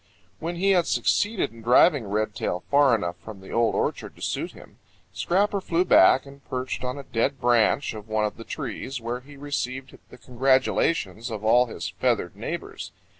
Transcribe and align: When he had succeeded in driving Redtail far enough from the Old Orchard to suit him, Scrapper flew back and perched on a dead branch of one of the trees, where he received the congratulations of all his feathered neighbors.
When 0.39 0.55
he 0.55 0.71
had 0.71 0.87
succeeded 0.87 1.51
in 1.53 1.61
driving 1.61 2.07
Redtail 2.07 2.63
far 2.71 2.95
enough 2.95 3.17
from 3.17 3.39
the 3.39 3.51
Old 3.51 3.75
Orchard 3.75 4.15
to 4.15 4.21
suit 4.23 4.53
him, 4.53 4.79
Scrapper 5.13 5.61
flew 5.61 5.85
back 5.85 6.25
and 6.25 6.43
perched 6.49 6.83
on 6.83 6.97
a 6.97 7.03
dead 7.03 7.39
branch 7.39 7.93
of 7.93 8.07
one 8.07 8.25
of 8.25 8.35
the 8.35 8.43
trees, 8.43 8.99
where 8.99 9.19
he 9.19 9.37
received 9.37 9.95
the 10.09 10.17
congratulations 10.17 11.29
of 11.29 11.45
all 11.45 11.67
his 11.67 11.87
feathered 11.89 12.35
neighbors. 12.35 12.91